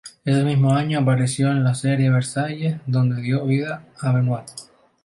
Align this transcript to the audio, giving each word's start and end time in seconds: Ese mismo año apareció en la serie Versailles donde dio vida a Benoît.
Ese 0.25 0.43
mismo 0.43 0.73
año 0.73 0.97
apareció 0.97 1.51
en 1.51 1.63
la 1.63 1.75
serie 1.75 2.09
Versailles 2.09 2.79
donde 2.87 3.21
dio 3.21 3.45
vida 3.45 3.85
a 3.99 4.11
Benoît. 4.11 4.47